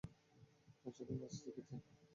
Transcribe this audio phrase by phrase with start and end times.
[0.77, 1.79] আশা করি নাচ দেখেছেন।